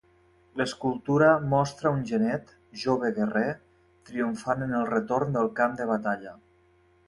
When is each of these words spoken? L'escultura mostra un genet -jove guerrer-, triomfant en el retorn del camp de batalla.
L'escultura 0.61 1.27
mostra 1.51 1.91
un 1.97 2.01
genet 2.13 2.49
-jove 2.83 3.13
guerrer-, 3.19 3.61
triomfant 4.11 4.67
en 4.69 4.77
el 4.81 4.91
retorn 4.97 5.39
del 5.41 5.55
camp 5.63 5.81
de 5.83 5.91
batalla. 5.95 6.39